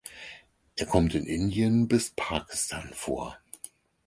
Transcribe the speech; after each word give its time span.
Er 0.77 0.87
kommt 0.87 1.13
in 1.13 1.27
Indien 1.27 1.87
bis 1.87 2.09
Pakistan 2.15 2.89
vor. 2.91 3.37